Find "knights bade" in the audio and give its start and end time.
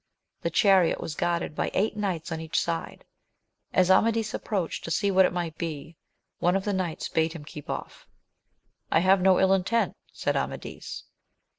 6.73-7.33